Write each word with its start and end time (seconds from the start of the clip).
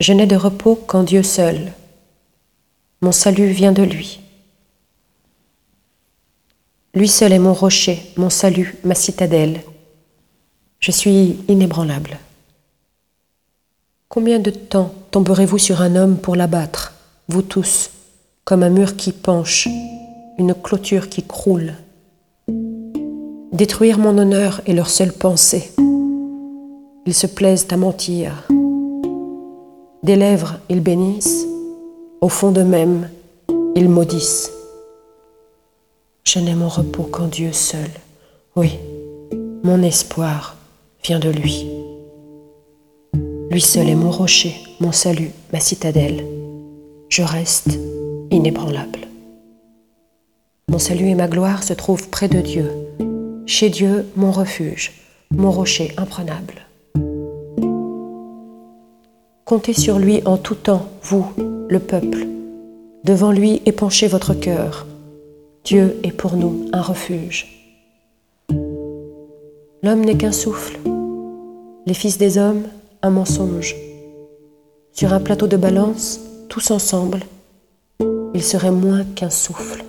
Je 0.00 0.14
n'ai 0.14 0.26
de 0.26 0.34
repos 0.34 0.76
qu'en 0.76 1.02
Dieu 1.02 1.22
seul. 1.22 1.72
Mon 3.02 3.12
salut 3.12 3.48
vient 3.48 3.72
de 3.72 3.82
lui. 3.82 4.20
Lui 6.94 7.06
seul 7.06 7.32
est 7.34 7.38
mon 7.38 7.52
rocher, 7.52 8.02
mon 8.16 8.30
salut, 8.30 8.76
ma 8.82 8.94
citadelle. 8.94 9.60
Je 10.80 10.90
suis 10.90 11.36
inébranlable. 11.48 12.18
Combien 14.08 14.38
de 14.38 14.50
temps 14.50 14.94
tomberez-vous 15.10 15.58
sur 15.58 15.82
un 15.82 15.94
homme 15.96 16.16
pour 16.16 16.34
l'abattre, 16.34 16.94
vous 17.28 17.42
tous, 17.42 17.90
comme 18.44 18.62
un 18.62 18.70
mur 18.70 18.96
qui 18.96 19.12
penche, 19.12 19.68
une 20.38 20.54
clôture 20.54 21.10
qui 21.10 21.22
croule? 21.22 21.74
Détruire 23.52 23.98
mon 23.98 24.16
honneur 24.16 24.62
est 24.66 24.72
leur 24.72 24.88
seule 24.88 25.12
pensée. 25.12 25.70
Ils 27.04 27.14
se 27.14 27.26
plaisent 27.26 27.66
à 27.70 27.76
mentir. 27.76 28.48
Des 30.02 30.16
lèvres, 30.16 30.58
ils 30.70 30.80
bénissent. 30.80 31.46
Au 32.22 32.30
fond 32.30 32.52
d'eux-mêmes, 32.52 33.10
ils 33.76 33.88
maudissent. 33.88 34.50
Je 36.24 36.38
n'ai 36.38 36.54
mon 36.54 36.68
repos 36.68 37.02
qu'en 37.02 37.26
Dieu 37.26 37.52
seul. 37.52 37.90
Oui, 38.56 38.78
mon 39.62 39.82
espoir 39.82 40.56
vient 41.04 41.18
de 41.18 41.28
lui. 41.28 41.66
Lui 43.50 43.60
seul 43.60 43.90
est 43.90 43.94
mon 43.94 44.10
rocher, 44.10 44.54
mon 44.80 44.92
salut, 44.92 45.32
ma 45.52 45.60
citadelle. 45.60 46.24
Je 47.10 47.22
reste 47.22 47.78
inébranlable. 48.30 49.00
Mon 50.70 50.78
salut 50.78 51.08
et 51.08 51.14
ma 51.14 51.28
gloire 51.28 51.62
se 51.62 51.74
trouvent 51.74 52.08
près 52.08 52.28
de 52.28 52.40
Dieu, 52.40 52.70
chez 53.44 53.68
Dieu 53.68 54.06
mon 54.16 54.30
refuge, 54.30 54.92
mon 55.30 55.50
rocher 55.50 55.92
imprenable. 55.96 56.69
Comptez 59.50 59.72
sur 59.72 59.98
lui 59.98 60.22
en 60.26 60.36
tout 60.36 60.54
temps, 60.54 60.86
vous, 61.02 61.26
le 61.68 61.80
peuple. 61.80 62.24
Devant 63.02 63.32
lui 63.32 63.60
épanchez 63.66 64.06
votre 64.06 64.32
cœur. 64.32 64.86
Dieu 65.64 65.98
est 66.04 66.12
pour 66.12 66.36
nous 66.36 66.66
un 66.72 66.80
refuge. 66.80 67.74
L'homme 69.82 70.04
n'est 70.04 70.16
qu'un 70.16 70.30
souffle, 70.30 70.78
les 71.84 71.94
fils 71.94 72.16
des 72.16 72.38
hommes 72.38 72.62
un 73.02 73.10
mensonge. 73.10 73.74
Sur 74.92 75.12
un 75.12 75.18
plateau 75.18 75.48
de 75.48 75.56
balance, 75.56 76.20
tous 76.48 76.70
ensemble, 76.70 77.24
ils 78.34 78.44
seraient 78.44 78.70
moins 78.70 79.02
qu'un 79.16 79.30
souffle. 79.30 79.82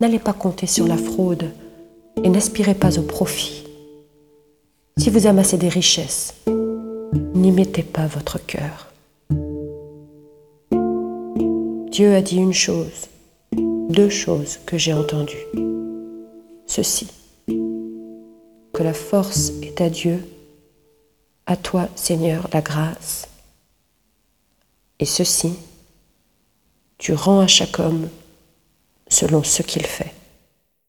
N'allez 0.00 0.20
pas 0.20 0.34
compter 0.34 0.68
sur 0.68 0.86
la 0.86 0.96
fraude 0.96 1.50
et 2.22 2.28
n'aspirez 2.28 2.74
pas 2.74 3.00
au 3.00 3.02
profit. 3.02 3.64
Si 4.98 5.10
vous 5.10 5.26
amassez 5.26 5.56
des 5.56 5.68
richesses, 5.68 6.34
n'y 7.12 7.52
mettez 7.52 7.82
pas 7.82 8.06
votre 8.06 8.38
cœur. 8.38 8.88
Dieu 11.90 12.14
a 12.14 12.22
dit 12.22 12.38
une 12.38 12.54
chose, 12.54 13.08
deux 13.52 14.08
choses 14.08 14.58
que 14.64 14.78
j'ai 14.78 14.94
entendues. 14.94 15.46
Ceci, 16.66 17.08
que 17.46 18.82
la 18.82 18.94
force 18.94 19.52
est 19.62 19.80
à 19.80 19.90
Dieu, 19.90 20.24
à 21.46 21.56
toi 21.56 21.88
Seigneur 21.96 22.48
la 22.52 22.62
grâce. 22.62 23.28
Et 24.98 25.04
ceci, 25.04 25.54
tu 26.96 27.12
rends 27.12 27.40
à 27.40 27.46
chaque 27.46 27.78
homme 27.78 28.08
selon 29.08 29.42
ce 29.42 29.62
qu'il 29.62 29.84
fait. 29.84 30.14